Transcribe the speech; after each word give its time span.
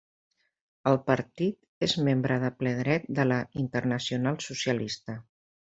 El 0.91 0.95
partit 1.09 1.85
és 1.89 1.95
membre 2.09 2.39
de 2.45 2.51
ple 2.63 2.73
dret 2.81 3.07
de 3.21 3.29
la 3.35 3.39
Internacional 3.67 4.43
Socialista. 4.51 5.21